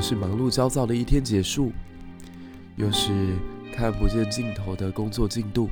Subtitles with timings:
[0.00, 1.72] 是忙碌焦躁的一天结束，
[2.76, 3.10] 又是
[3.74, 5.68] 看不见尽头的工作进度。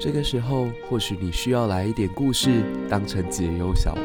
[0.00, 3.98] 这个时候，或许你需要来一点故事，当成解忧小物。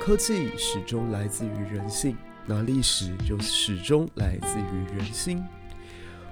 [0.00, 5.44] 科技始终来自于人性，那历史就始终来自于人心。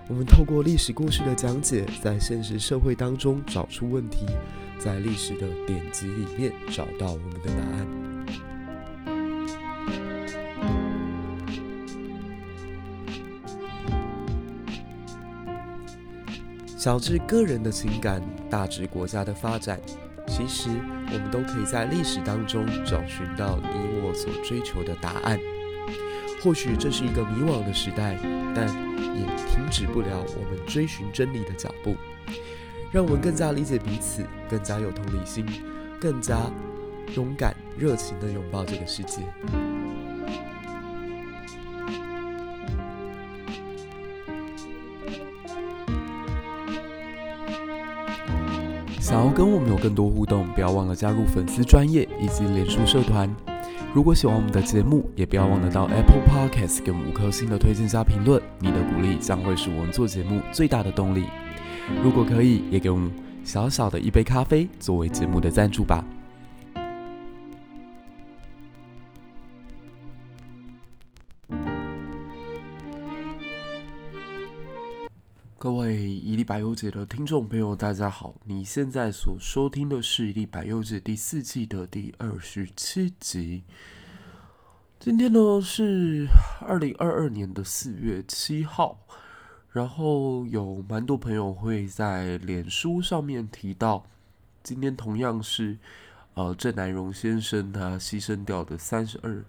[0.08, 4.24] 我们透过历史故事的讲解，在现实社会当中找出问题，
[4.78, 7.86] 在历史的典籍里面找到我们的答案。
[16.76, 19.80] 小至个人的情感，大至国家的发展。
[20.28, 20.68] 其实，
[21.12, 25.36] 我们都可以在历史当中找寻到你我所追求的答案。
[26.44, 28.16] 或许这是一个迷惘的时代，
[28.54, 28.68] 但
[29.14, 31.96] 也停止不了我们追寻真理的脚步。
[32.92, 35.44] 让我们更加理解彼此，更加有同理心，
[36.00, 36.38] 更加
[37.14, 39.22] 勇敢、热情地拥抱这个世界。
[49.00, 53.28] 想要跟我们有更多互动，不要忘了加入粉丝专业以及脸书社团。
[53.96, 58.42] 如果喜欢我们的节目，也不要忘了到 Apple Podcast 给我们五颗星的推荐加评论。
[58.58, 61.24] 你的鼓励将会是我们做节目最大的动力。
[62.04, 63.10] 如果可以，也给我们
[63.42, 66.04] 小小的一杯咖啡作为节目的赞助吧。
[75.66, 78.32] 各位一历百忧解的听众朋友，大家好！
[78.44, 83.64] 你现在所收听的是《一历百忧解》第四季的第二十七集。
[85.00, 86.28] 今天呢是
[86.60, 88.96] 二零二二年的四月七号，
[89.72, 94.06] 然后有蛮多朋友会在脸书上面提到，
[94.62, 95.76] 今天同样是
[96.34, 99.44] 呃郑南榕先生他牺牲掉的三十二、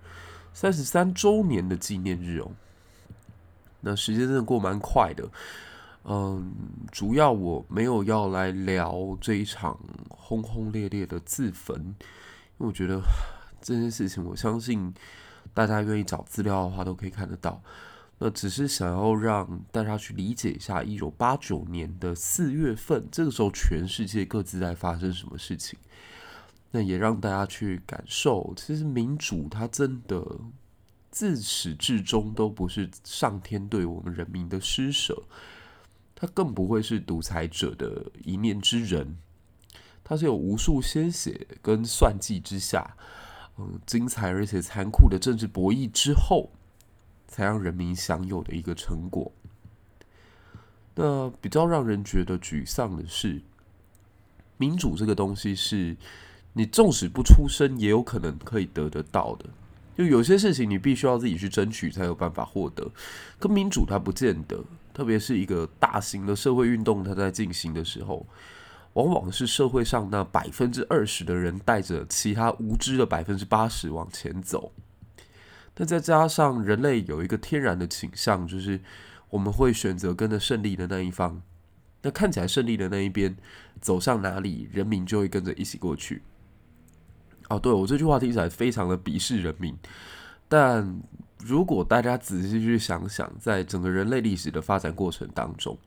[0.51, 2.49] 三十三周年的纪念日哦。
[3.81, 5.29] 那时间真的过蛮快的。
[6.03, 6.53] 嗯，
[6.91, 9.77] 主要我没有要来聊这一场
[10.09, 13.01] 轰轰烈烈的自焚，因为我觉得
[13.61, 14.93] 这件事情，我相信
[15.53, 17.61] 大家愿意找资料的话都可以看得到。
[18.19, 25.77] 那只是想要让大家去理解一下一九八九年的四月份，这个时候全世界各自在发生什么事情。
[26.71, 30.25] 那也让大家去感受，其实民主它真的
[31.11, 35.23] 自始至终都不是上天对我们人民的施舍。
[36.19, 39.17] 他更不会是独裁者的一面之人，
[40.03, 42.97] 他是有无数鲜血跟算计之下，
[43.59, 46.49] 嗯，精彩而且残酷的政治博弈之后，
[47.27, 49.31] 才让人民享有的一个成果。
[50.95, 53.39] 那比较让人觉得沮丧的是，
[54.57, 55.95] 民主这个东西是
[56.53, 59.45] 你纵使不出声，也有可能可以得得到的。
[59.95, 62.89] 就有些事情你必须要自己去争取才有办法获得，
[63.37, 64.63] 可民主它不见得。
[64.97, 68.25] 特别是一个大型的社会运动，它在进行的时候，
[68.93, 74.73] 往往是社会上那百分之二十的人带着其他无知的百分之八十往前走。
[75.75, 78.79] 但再加上人类有一个天然的倾向，就是
[79.29, 81.43] 我们会选择跟着胜利的那一方。
[82.01, 83.37] 那看起来胜利的那一边
[83.79, 86.23] 走向哪里，人民就会跟着一起过去。
[87.49, 89.77] 哦，对，我这句话听起来非常的鄙视人民，
[90.49, 90.99] 但。
[91.47, 95.77] 如果大家仔细去想想，在整个人类历史的发展过程当中，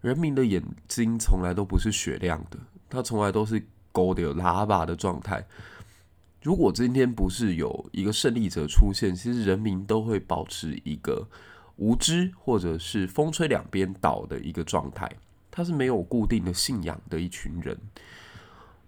[0.00, 2.58] 人民的眼睛从来都不是雪亮的，
[2.88, 3.62] 它从来都是
[3.92, 5.44] 勾的有喇叭的状态。
[6.42, 11.28] 如果今天不是有一个胜利者出现，其实人民都会保持一个
[11.76, 15.06] 无知或者是风吹两边倒的一个状态。
[15.50, 17.76] 他是没有固定的信仰的一群人。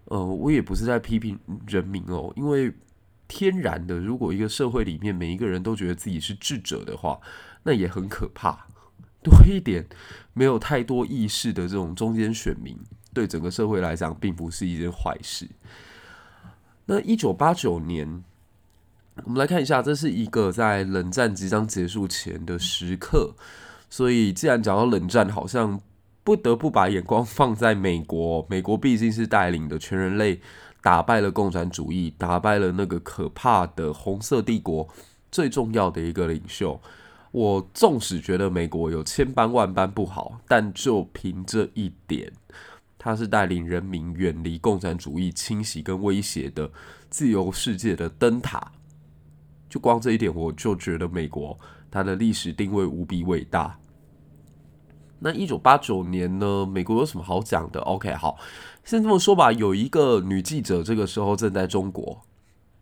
[0.05, 1.37] 呃，我也不是在批评
[1.67, 2.73] 人民哦，因为。
[3.35, 7.19] 天然的，如果一个社会里面每一个人都觉得自己是智者的话，
[7.63, 8.67] 那也很可怕。
[9.23, 9.87] 多一点
[10.33, 12.77] 没有太多意识的这种中间选民，
[13.11, 15.47] 对整个社会来讲并不是一件坏事。
[16.85, 18.23] 那一九八九年，
[19.23, 23.33] 我们来看一下，这是一个在冷战即将结束前的时刻。
[23.89, 25.81] 所以，既然讲到冷战，好像
[26.23, 28.45] 不得不把眼光放在美国。
[28.49, 30.39] 美国毕竟是带领的全人类。
[30.81, 34.85] 打败了共产主义，打败了那个可怕的红色帝国
[35.31, 36.77] 最重要的一个领袖。
[37.31, 42.29] 我纵使觉得美国有千般万般不好，但就凭这一点，
[42.99, 46.69] 他是带领人民远离共产主义侵袭跟威胁的
[47.09, 48.69] 自由世界的灯塔。
[49.69, 51.57] 就光这一点，我就觉得美国
[51.89, 53.79] 它的历史定位无比伟大。
[55.23, 58.37] 那一九八九年呢，美国有什么好讲的？OK，好，
[58.83, 59.53] 先这么说吧。
[59.53, 62.21] 有一个女记者，这个时候正在中国。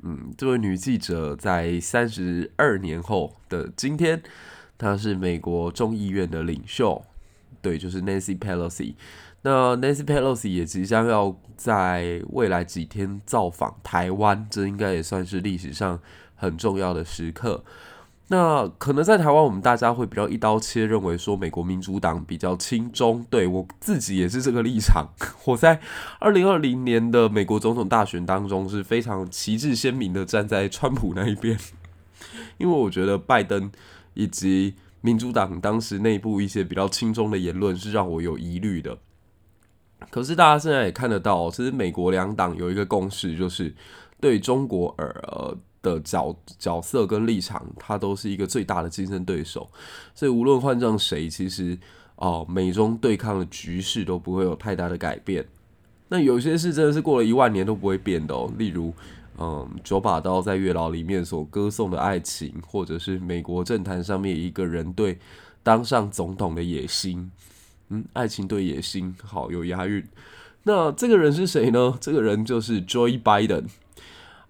[0.01, 4.23] 嗯，这位女记者在三十二年后的今天，
[4.75, 7.03] 她是美国众议院的领袖，
[7.61, 8.95] 对，就是 Nancy Pelosi。
[9.43, 15.99] 那 Nancy Pelosi 也即将要在未来几天造访台湾，这应该也算是历史上
[16.35, 17.63] 很重要的时刻。
[18.31, 23.25] 那可能在台湾，我们大家会比较一刀切，认为说美国民主党比较亲中。
[23.29, 25.09] 对，我自己也是这个立场。
[25.43, 25.81] 我在
[26.17, 31.59] 二零二零年的美国总统大选当中是非常旗帜鲜明的站在川普那一边，
[32.57, 33.69] 因为我觉得拜登
[34.13, 38.97] 以及民主党当时内部一些比较亲中的言论是让我有疑虑的。
[40.09, 43.75] 可是大家现在也看得到，其实美国两党有一个共识，就是
[44.21, 45.57] 对中国而。
[45.81, 49.69] 的角角色跟立场，他都是一个最大的竞争对手，
[50.13, 51.77] 所以无论换上谁，其实
[52.15, 55.45] 哦，美中对抗的局势都不会有太大的改变。
[56.09, 58.93] 那有些事真的是过了一万年都不会变的哦，例如，
[59.37, 65.17] 嗯，九把刀在月老里面所歌颂的爱情，或者是美国政坛上面一个人对
[65.63, 67.31] 当上总统的野心，
[67.89, 70.05] 嗯，爱情对野心，好，有押韵。
[70.63, 71.97] 那这个人是谁呢？
[71.99, 73.63] 这个人就是 Joe Biden。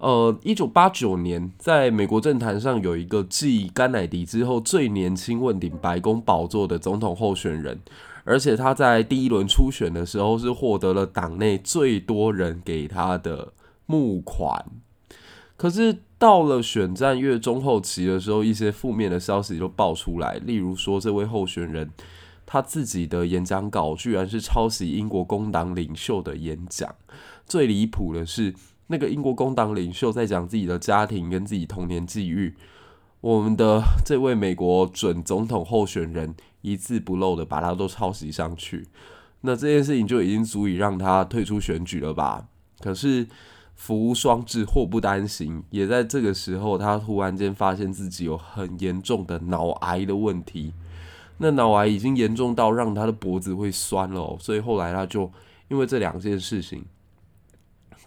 [0.02, 7.80] 呃，一九八九年，在美国政坛上有一个继甘乃迪之后最年轻问鼎白宫宝座的总统候选人，
[8.24, 13.54] 而且他在第一轮初选的时候是获得了党内最多人给他的
[13.86, 14.66] 募款。
[15.56, 21.92] 可是到了选战月中后期的时候，一些负面的消息就爆出来，例如说这位候选人
[22.48, 26.96] 他自己的演讲稿居然是抄袭英国工党领袖的演讲，
[27.46, 28.56] 最离谱的是。
[28.92, 32.54] 那个英国工党领袖在讲自己的家庭跟自己童年际遇，
[33.22, 38.86] 我们的这位美国准总统候选人一字不漏的把他都抄袭上去，
[39.40, 42.46] 那这件事情就已经足以让他退出选举了吧？
[42.82, 43.26] 可是
[43.76, 50.74] 福无双至，祸不单行，也在这个时候，他突然间发现自己有很严重的脑癌的问题，
[51.38, 55.32] 那脑癌已经严重到让他的脖子会酸了，所以后来他就
[55.70, 56.84] 因为这两件事情。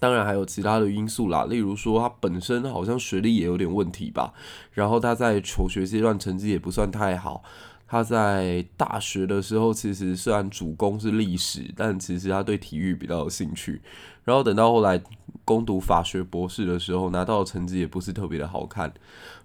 [0.05, 4.35] 当然还有其他的因素啦，例如说他本身好像学历也有点问题吧，
[4.73, 7.43] 然后他在求学阶段成绩也不算太好。
[7.87, 13.81] 他在大学的时候其实虽然主攻是历史，但其实他对体育比较有兴趣。
[14.25, 15.03] 然后等到后来
[15.43, 18.93] 攻读法学博士的时候，拿到的成绩也不是特别的好看。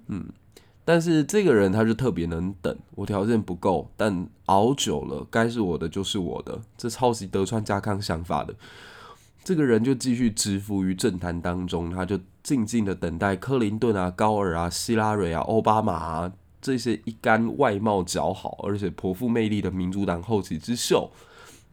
[0.07, 0.25] 嗯，
[0.83, 8.53] 但是这个人他就特别能等，我条件不够，但熬久了，该是我的就是我的，这抄袭德川家康想法的。
[9.49, 16.31] 这个人就继续蛰伏于政坛当中，他就静静的等待克林顿啊、高尔啊、希拉蕊啊、奥巴马啊
[16.61, 21.09] 这些一干外貌姣好而且颇富魅力的民主党后起之秀，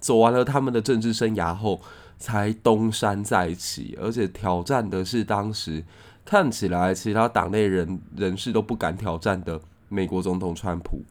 [0.01, 1.79] 走完了他们的政治生涯后，
[2.17, 5.85] 才东山再起，而且挑战的是当时
[6.25, 11.03] 看起来其他党内人人士都不敢挑战的美国总统川普。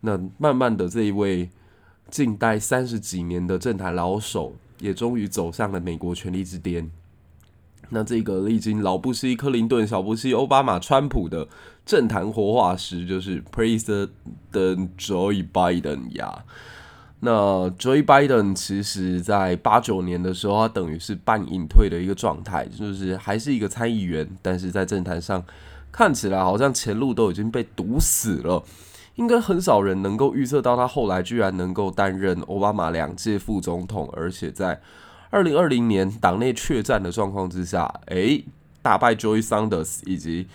[0.00, 1.48] 那慢慢的，这一位
[2.10, 4.56] 近代三十几年的政坛老手。
[4.82, 6.90] 也终于走上了美国权力之巅。
[7.88, 11.46] 那这个历经老布希、克林顿、小布希、奥巴马、川普的
[11.86, 14.08] 政坛活化石，就是 President
[14.98, 16.44] Joe Biden 呀。
[17.20, 25.44] 那 Joe Biden 其实在八九年的时候，他等于是半隐退的一个状态，就是还是一个参议员，但是在政坛上
[25.92, 28.64] 看起来好像前路都已经被堵死了。
[29.16, 34.80] 应该很少人能够预测到他后来居然能够担任奥巴马两届副总统，而且在
[35.30, 38.44] 二零二零年党内确战的状况之下，诶，
[38.80, 40.46] 打败 Joy Sanders 以及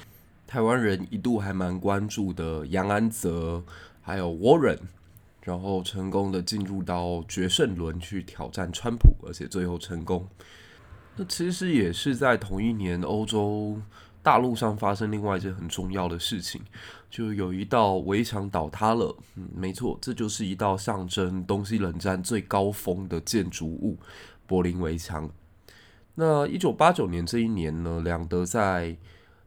[0.48, 3.64] 台湾人一度还蛮关注的杨安泽，
[4.02, 4.80] 还有 Warren，
[5.42, 10.28] 然后成功的进入到决胜轮去挑战川普，而且最后成功。
[11.16, 13.80] 那其实也是在同一年，欧洲。
[14.28, 16.62] 大陆上发生另外一件很重要的事情，
[17.10, 19.16] 就有一道围墙倒塌了。
[19.38, 23.98] 嗯，没错，这就是一道象征东西冷战最高峰的建筑物——
[24.46, 25.30] 柏林围墙。
[26.16, 28.98] 那一九八九年这一年呢，两德在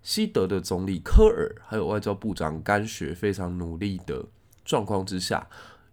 [0.02, 4.24] 西德的总理科尔还有外交部长甘雪非常努力的
[4.64, 5.46] 状况之下，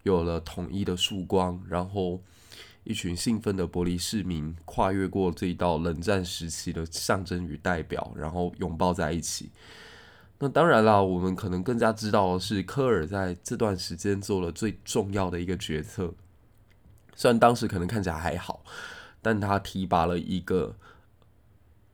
[0.04, 2.22] 有了统一的曙光，然后。
[2.88, 9.52] 一群兴奋的柏林市民跨越过这一道冷战时期的象征与代表，然后拥抱在一起。
[10.40, 16.14] 那当然啦，我们可能更加知道的是，科尔在这段时间做了最重要的一个决策。
[17.14, 18.64] 虽然当时可能看起来还好，
[19.22, 20.78] 但他提拔了一个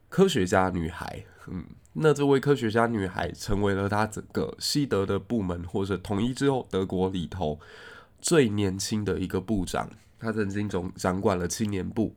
[0.10, 1.26] 科学家女孩。
[1.48, 7.60] 嗯，那这位科学家女孩成为了他整个西德的部门或者统一之后德国里头。
[8.22, 9.90] 最年轻的一个部长，
[10.24, 12.16] 她曾经总掌管了青年部。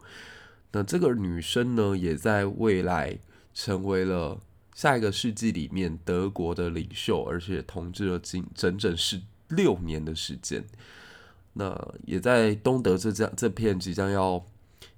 [0.72, 3.18] 那这个女生呢，也在未来
[3.52, 4.38] 成为了
[4.75, 10.62] 下一个世纪里面德国的领袖，而且统治了近整整十六年的时间。
[11.54, 14.44] 那也在东德这这这片即将要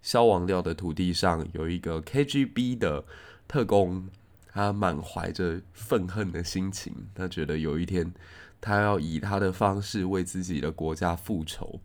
[0.02, 3.04] 消亡掉的土地上，有一个 KGB 的
[3.46, 4.08] 特工，
[4.48, 8.12] 他满怀着愤恨的心情，他觉得有一天
[8.60, 11.80] 他要以他的方式为自己的国家复仇。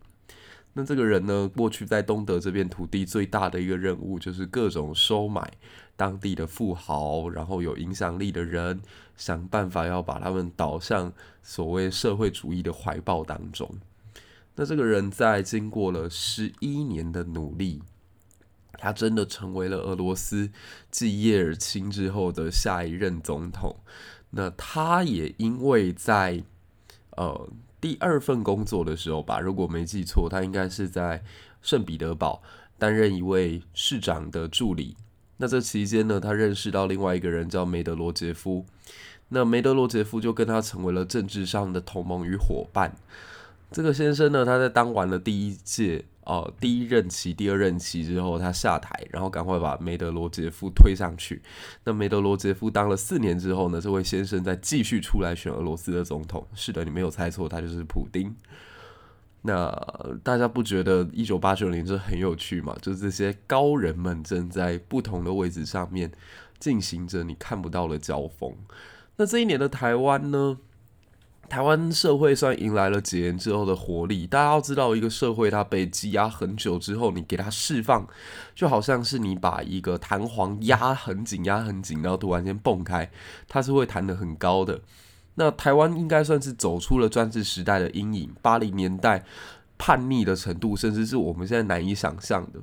[0.76, 5.52] 那这个人呢，过去在东德这片土地最大的一个任务，就是各种收买
[5.94, 8.80] 当地的富豪，然后有影响力的人，
[9.16, 11.12] 想办法要把他们导向
[11.44, 13.70] 所谓社会主义的怀抱当中。
[14.56, 17.80] 那这个人在经过了十一年的努力，
[18.72, 20.50] 他真的成为了俄罗斯
[20.90, 23.76] 继叶尔钦之后的下一任总统。
[24.30, 26.42] 那他也因为在
[27.10, 27.48] 呃。
[27.84, 31.22] 第二份工作的时候吧，如果没记错，他应该是在
[31.60, 32.42] 圣彼得堡
[32.78, 34.96] 担任一位市长的助理。
[35.36, 38.64] 那这期间呢，他认识到另外一个人叫梅德罗杰夫。
[39.28, 42.90] 那梅德罗杰夫就跟他成为了政治上的同盟与伙伴。
[43.70, 46.06] 这个先生呢，他在当完了第一届。
[46.26, 51.42] 哦，第一任期、第二任期之后，他下台，然后赶快把梅德罗杰夫推上去。
[51.84, 56.46] 那梅德罗杰夫当了四年之后呢，这位先生再继续出来选俄罗斯的总统。
[56.54, 58.34] 是的，你没有猜错，他就是普丁。
[59.42, 59.70] 那
[60.22, 62.74] 大家不觉得一九八九年这很有趣吗？
[62.80, 66.10] 就是这些高人们正在不同的位置上面
[66.58, 68.56] 进行着你看不到的交锋。
[69.16, 70.58] 那这一年的台湾呢？
[71.48, 74.26] 台湾社会算迎来了几年之后的活力。
[74.26, 78.06] 大家要知道，一个社会它被积压很久之后，你给它释放，
[78.54, 83.10] 就好像是你把一个弹簧压很紧、压很紧，然后突然间蹦开，
[83.48, 84.80] 它是会弹得很高的。
[85.36, 89.24] 那台湾应该算是走出了专制时代的阴影，八零年代
[89.76, 92.60] 叛逆的程度，甚至是我们现在难以想象的。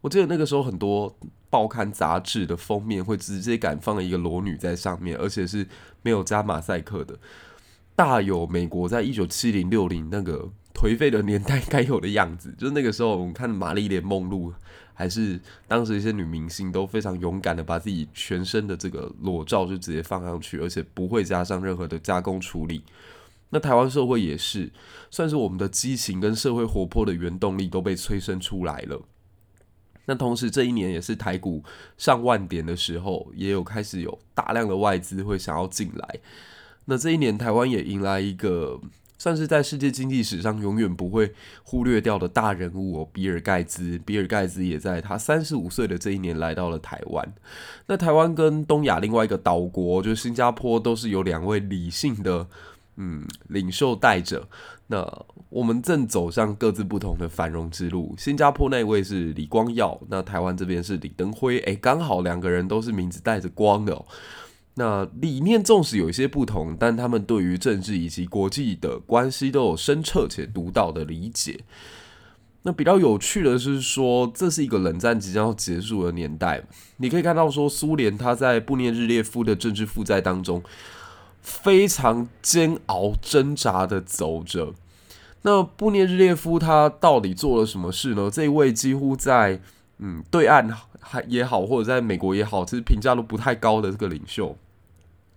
[0.00, 1.14] 我记得那个时候，很多
[1.50, 5.66] 报刊杂志的封面会直接敢放一个裸女在上面，而且是
[6.02, 7.18] 没有加马赛克的。
[7.96, 14.52] 大有美国在一九七零六零那个颓废的年代该有的样子，就是那个时候我们看玛丽莲梦露，
[14.92, 22.84] 还是当时一些女明星都非常勇敢的把自己全身的这个裸照就直接放上去，而且不会加上任何的加工处理。
[23.48, 24.70] 那台湾社会也是，
[25.10, 29.00] 算是我们的激情跟社会活泼的原动力都被催生出来了。
[30.04, 31.64] 那同时这一年也是台股
[31.96, 36.20] 上万点的时候，也有开始有大量的外资会想要进来。
[36.86, 38.80] 那这一年，台湾也迎来一个
[39.18, 41.32] 算是在世界经济史上永远不会
[41.64, 43.98] 忽略掉的大人物哦，比尔盖茨。
[44.04, 47.34] 比尔盖茨也在他三十五岁的这一年来到了台湾。
[47.86, 52.46] 那台湾跟东亚另外一个岛国，就是新加坡，都是有两位理性的
[52.96, 54.46] 嗯领袖带着。
[54.86, 55.04] 那
[55.48, 58.14] 我们正走上各自不同的繁荣之路。
[58.16, 61.58] 新加坡那位是李光耀，那台湾这边是李登辉。
[61.60, 64.04] 诶，刚好两个人都是名字带着光的哦。
[64.78, 71.60] 那理念纵使有一些不同，但他们对于政治以及国际的关系都有深彻且独到的理解。
[72.62, 76.62] 那比较有趣的是说，这是一个冷战即将要结束的年代。
[76.98, 80.62] 你可以看到说，苏联他在布涅日列夫的政治负债当中
[81.40, 84.74] 非常煎熬挣扎的走着。
[85.42, 88.28] 那布涅日列夫他到底做了什么事呢？
[88.30, 89.60] 这一位几乎在
[90.00, 90.68] 嗯对岸
[91.00, 94.54] 还也好，或者在美国也好，其实评价都不太高的这个领袖。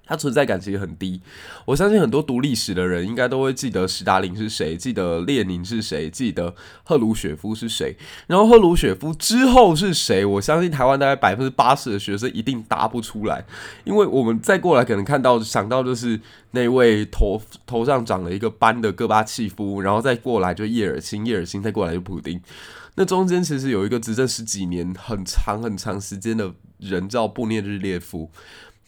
[0.09, 1.21] 他存在感其实很低，
[1.65, 7.95] 我相信很多读历史的人应该都会记得史达林是谁，记得列宁是谁，记得赫鲁雪夫是谁。
[8.25, 10.25] 然后赫鲁雪夫之后是谁？
[10.25, 13.45] 我相信台湾大概百分之八十的学生一定答不出来，
[13.83, 16.19] 因为我们再过来可能看到想到就是
[16.51, 22.41] 那位头头上长了一个斑的戈巴契夫，然后再过来就叶尔钦，叶尔钦再过来就普丁。
[22.95, 28.31] 那中间其实有一个执政十几年很长很长时间的人叫布涅日列夫。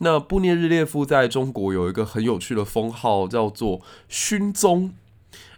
[0.04, 3.80] 那布涅日列夫在中国有一个很有趣的封号，叫做
[4.10, 4.94] “勋宗”。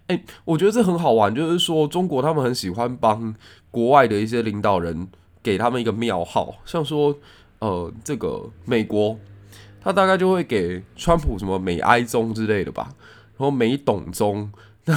[0.08, 3.34] 诶，我觉得这很好玩，就是说中国他们很喜欢帮
[3.72, 5.08] 国外的一些领导人
[5.42, 7.18] 给他们一个庙号，像说
[7.60, 9.18] 呃这个美国，
[9.82, 12.90] 他大概就会给川普什么美哀宗之类的吧，
[13.38, 14.52] 然后美董宗。
[14.84, 14.94] 那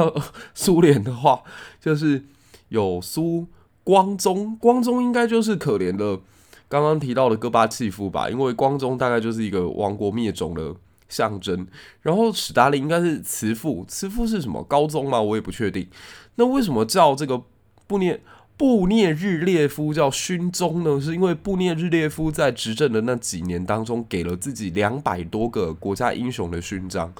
[0.54, 1.42] 苏联的话
[1.78, 2.24] 就是
[2.70, 3.46] 有苏
[3.84, 6.20] 光宗，光宗应该就是可怜的。
[6.68, 10.74] 刚刚提到的戈巴契夫吧，因为光宗大概就是一个亡国灭种的
[11.08, 11.66] 象征。
[12.02, 14.62] 然后史达林应该是慈父，慈父是什么？
[14.64, 15.20] 高宗吗？
[15.20, 15.86] 我也不确定。
[16.34, 17.42] 那为什么叫这个
[17.86, 18.20] 布涅
[18.56, 21.00] 布涅日列夫叫勋宗呢？
[21.00, 27.12] 是因为布涅日列夫在执政的那几年当中，给了自己两百多个国家英雄的勋章。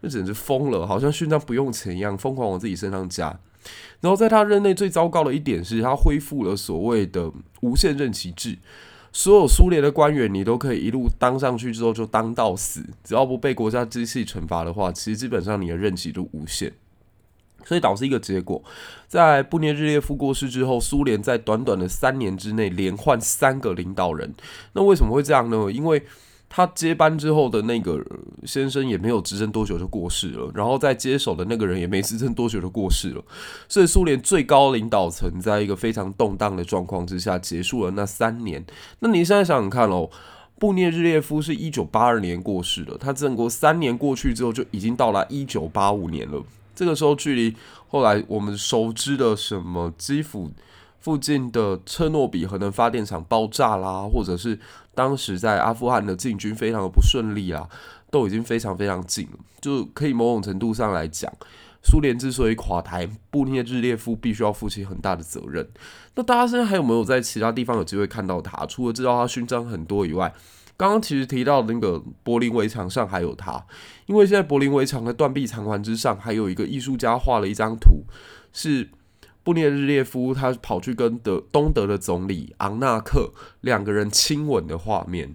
[0.00, 3.38] 那简直疯了，好像勋章不用钱一样，疯狂往自己身上加。
[4.00, 7.30] 然后在他任内最糟糕的一点是他恢复了所谓的
[7.60, 8.58] 无限任期制，
[9.12, 16.72] 所有苏联的官员你都可以一路当上去之后就当到死，只要不被国家机器惩罚的话，其实基本上你的任期都无限。
[17.64, 18.60] 所以导致一个结果，
[19.06, 24.34] 在布涅日列夫过世之后，苏联在短短的三年之内连换三个领导人。
[24.72, 25.70] 那为什么会这样呢？
[25.70, 26.02] 因为
[26.54, 27.98] 他接班之后的那个
[28.44, 33.24] 先生也没有执政多久就过世了，然后在接手的那个人也没执政多久就过世了，
[33.70, 38.62] 所以苏联最高领导层在一个非常动荡的状况之下结束了那三年。
[38.98, 40.10] 那你现在想想看哦，
[40.58, 46.44] 布涅日列夫是一九八二年过世的，他整个三年过去之后就已经到了一九八五年了，
[46.74, 47.56] 这个时候距离
[47.88, 50.50] 后来我们熟知的什么基辅
[51.02, 54.56] 附近的车诺比核能发电厂爆炸啦，或者是
[54.94, 57.68] 当时在阿富汗的进军非常的不顺利啊，
[58.08, 61.32] 都已经非常非常近了，就可以某种程度上来讲，
[61.82, 65.68] 苏联之所以垮台，布涅日列夫必须要负起很大的责任。
[66.14, 68.64] 那大家现在还有没有在其他地方有机会看到他？
[68.66, 70.32] 除了知道他勋章很多以外，
[70.76, 73.60] 刚刚其实提到的那个柏林围墙上还有他，
[74.06, 78.04] 因为现在柏林围墙的断壁残垣之上还有一个艺术家画了一张图，
[78.52, 78.88] 是。
[79.44, 85.34] 布涅日列夫他跑去跟德东德的总理昂纳克两个人亲吻的画面，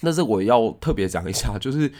[0.00, 1.92] 那是我要特别讲一下，就是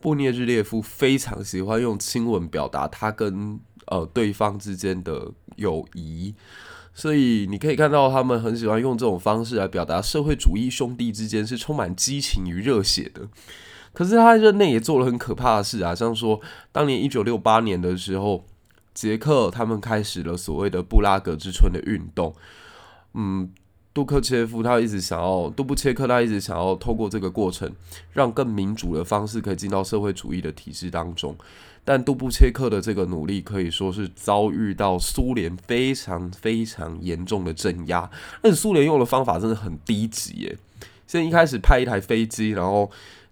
[0.00, 6.34] 布涅日列夫非常喜欢用亲吻表达他跟呃对方之间的友谊，
[6.92, 13.28] 所以你可以看到他们很喜欢用这种方式来表达社会主义兄弟之间是充满激情与热血的。
[13.92, 16.40] 可是他在任内也做了很可怕的事啊，像说
[16.72, 18.44] 当年一九六八年的时候。
[18.92, 22.34] 捷克他们开始了所谓的布拉格之春的运动。
[23.14, 23.50] 嗯，
[23.94, 27.72] 杜克切夫他一直想要，杜布切克他一直想要透过这个过程，
[28.12, 31.36] 让更民主的方式可以进到社会主义的体制当中。
[31.84, 38.10] 但杜布切克的这个努力可以说是遭遇到苏联非常非常严重的镇压。
[38.42, 40.58] 但是苏联用的方法真的很低级耶！
[41.06, 42.90] 现在一开始派一台飞机，然后。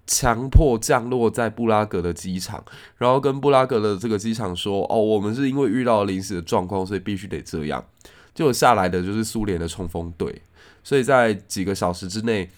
[0.08, 2.64] 强迫降落在布拉格的机场，
[2.96, 7.84] 然后跟布拉格的这个机场说：“哦，我们是因为遇到临时的状况，所以必须得这样。”
[8.34, 10.40] 结果下来的就是苏联的冲锋队，
[10.82, 12.48] 所以在几个小时之内，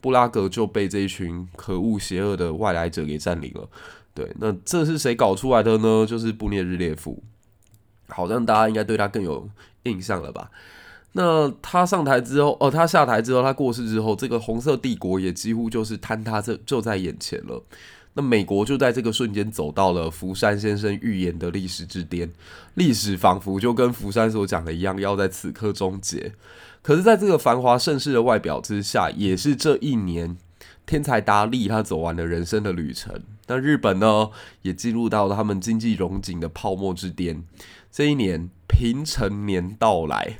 [0.00, 3.68] 布拉格就被这一群可恶邪恶的外来者给占领了。
[4.14, 6.06] 对，那这是谁搞出来的呢？
[6.06, 7.22] 就是布列日列夫。
[8.08, 9.48] 好像大家应该对他更有
[9.82, 10.50] 印象了吧？
[11.12, 17.62] 那他上台之后，哦，他下台之后，他过世之后，这个红色帝国也几乎就是坍塌，这就在眼前了。
[18.14, 22.30] 那美国就在这个瞬间走到了福山先生预言的历史之巅，
[22.74, 26.32] 历史仿佛就跟福山所讲的一样，要在此刻终结。
[26.82, 30.36] 可是，在这个繁华盛世的外表之下，也是这一年
[30.86, 33.20] 天才达利他走完了人生的旅程。
[33.46, 34.30] 那日本呢，
[34.62, 37.44] 也进入到了他们经济荣景的泡沫之巅。
[37.92, 40.38] 这一年，平成年到来。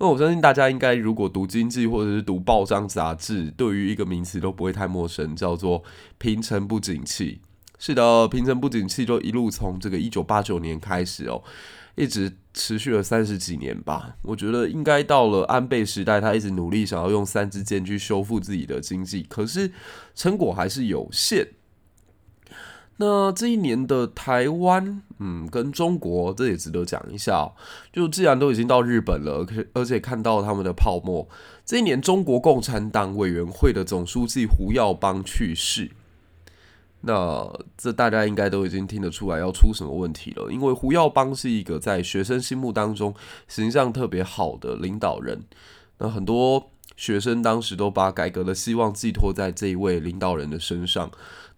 [0.00, 5.82] 那我相信大家应该，如果读经济或者是读报章杂志，对于一个名词都不会太陌生，叫做
[6.18, 7.40] “平成不景气”。
[7.80, 11.42] 是的，平成不景气就一路从这个一九八九年开始哦，
[11.96, 14.16] 一直持续了三十几年吧。
[14.22, 19.72] 我觉得应该到了安倍时代，他一直努力想要用三支箭去修复自己的经济，可是
[20.14, 21.46] 成果还是有限。
[23.00, 27.48] 那这一年的台湾，嗯，跟中国，这也值得讲一下。
[27.92, 31.28] 就既然都已经到日本了，而且看到他们的泡沫，
[31.64, 35.92] 这一年中国共产党委员会的总书记胡耀邦去世，
[37.02, 40.50] 那这大家应该都已经听得出来要出什么问题了。
[40.50, 43.14] 因为胡耀邦是一个在学生心目当中
[43.46, 45.44] 形象特别好的领导人，
[45.98, 51.08] 那很多学生当时都把改革的希望寄托在这一位领导人的身上。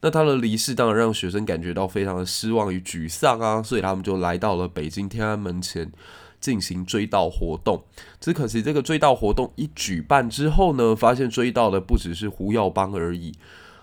[0.03, 5.93] 那他的离世当然让学生感觉到非常的失望与沮丧啊，所以他们就来到了北京天安门前
[6.41, 7.85] 进行追悼活动。
[8.19, 13.35] 只可惜这个追悼活动一举办之后呢，发现追悼的不只是胡耀邦而已，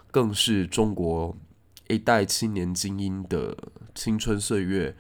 [0.10, 1.38] 更是中国
[1.88, 3.56] 一代青年精英的
[3.94, 4.96] 青春岁月，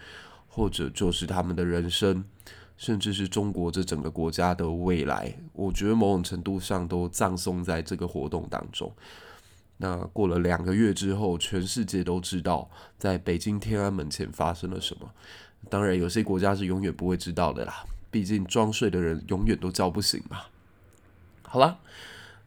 [0.48, 2.24] 或者就是他们的人生，
[2.78, 5.34] 甚至是中国这整个国家的未来。
[5.54, 8.94] 我觉得某种程度上都葬送在这个活动当中。
[9.78, 15.12] 那过了两个月之后，全世界都知道在北京天安门前发生了什么。
[15.70, 20.40] 当然，有些国家是永远不会知道的啦，毕竟装睡的人永远都叫不醒嘛。
[21.44, 21.78] 好啦，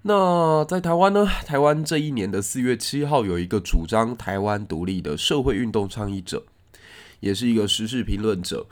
[0.03, 1.27] 那在台湾呢？
[1.47, 6.45] 台湾这一年的四月七号，有一个主张台湾独立的社会运动倡议者，
[7.21, 8.67] 也是一个时事评论者。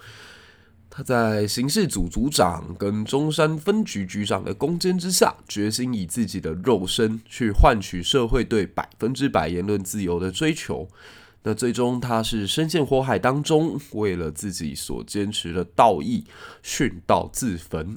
[0.99, 10.89] 他在刑事组组长跟中山分局局长的攻坚之下，决心以自己的肉身去换取社会对百分之百言论自由的追求。
[11.45, 16.25] 那最终他是深陷火海当中，为了自己所坚持的道义，
[16.65, 17.97] 殉道自焚。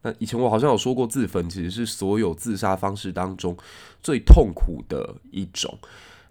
[0.00, 3.54] 那以前我好像有说过，自焚其实是所有自杀方式当中
[4.02, 5.78] 最痛苦的一种，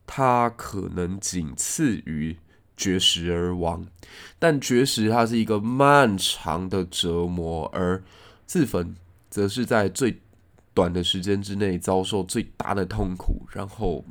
[0.08, 2.36] 它可能仅次于
[2.78, 3.86] 绝食而亡。
[4.40, 8.02] 但绝食它是一个漫长的折磨，而
[8.46, 8.96] 自焚
[9.30, 10.22] 则是在最
[10.74, 13.42] 短的时间之内遭受最大的痛苦。
[13.52, 14.06] 然后，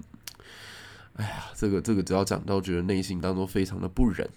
[1.14, 4.28] 哎呀，这个这个只要讲到，觉得内心当中非常的不忍。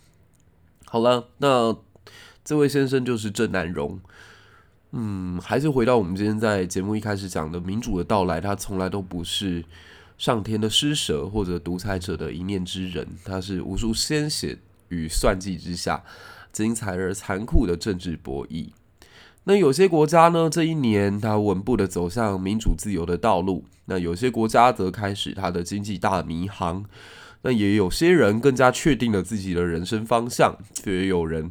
[0.85, 1.75] 好了，那
[2.45, 3.99] 这位先生就是郑南榕。
[4.91, 9.63] 嗯，还是回到我们今天在节目一开始讲的民主的到来，它从来都不是
[10.19, 16.03] 上天的施舍或者独裁者的一念之仁，它是无数鲜血与算计之下
[16.51, 18.69] 精彩而残酷的政治博弈。
[19.45, 26.83] 那有些国家呢，这一年它稳步的走向民主自由的道路；那有些国家则开始它的经济大迷航；
[27.43, 31.49] 那也有些人更加确定了自己的人生方向，却也有人。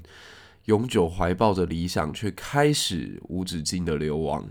[0.66, 4.46] 永久怀抱着理想，却开始无止境的流亡。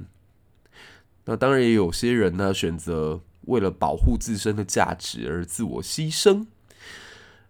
[1.25, 6.45] 那当然也有些人呢，选择为了保护自身的价值而自我牺牲。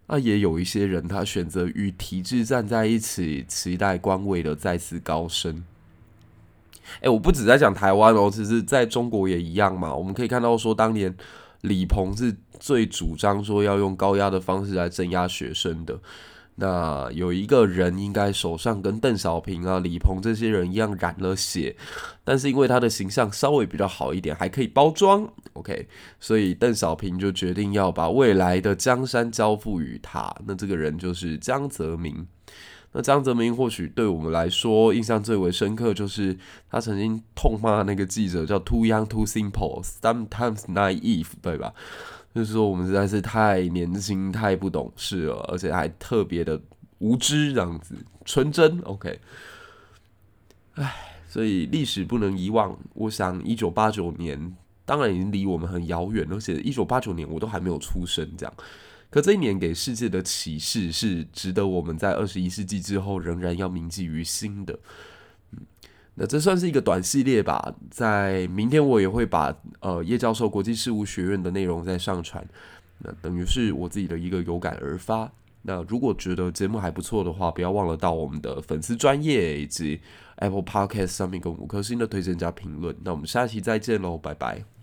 [0.08, 5.62] 那也有一些人，他选择与体制站在一起，期待官位的再次高升。
[7.02, 9.94] 哎，我不只在讲台湾哦，其实在中国也一样嘛。
[9.94, 11.14] 我们可以看到说，当年
[11.60, 16.00] 李鹏是最主张说要用高压的方式来镇压学生的。
[16.60, 21.76] 那有一个人应该手上跟邓小平啊、李鹏这些人一样染了血，
[22.24, 25.86] 但是因为他的形象稍微比较好一点，还可以包装，OK，
[26.18, 30.34] 所以邓小平就决定要把未来的江山交付于他。
[30.46, 32.26] 那这个人就是江泽民。
[32.90, 36.36] 那江泽民或许对我们来说印象最为深刻，就是
[36.70, 41.72] 他曾经痛骂那个记者叫 “too young, too simple, sometimes naive”，对吧？
[42.38, 46.60] 就是说，我们实在是太年轻、太不懂事了，而且还特别的
[46.98, 48.78] 无知，这样子纯真。
[48.84, 49.18] OK，
[50.74, 50.94] 唉，
[51.28, 52.78] 所以历史不能遗忘。
[52.94, 58.54] 我想，一九八九年当然已经离我们很遥远，而且一九八九年我都还没有出生，这样。
[59.10, 64.78] 可这一年给世界的启示是值得我们在二十一世纪之后仍然要铭记于心的。
[66.20, 72.44] 那这算是一个短系列吧，在明天我也会把呃叶教授国际事务学院的内容再上传，
[72.98, 75.30] 那等于是我自己的一个有感而发。
[75.62, 80.00] 那如果觉得节目还不错的话，不要忘了到我们的粉丝专业以及
[80.36, 82.96] Apple Podcast 上面给五颗星的推荐加评论。
[83.04, 84.77] 那我们下期再见喽，拜拜。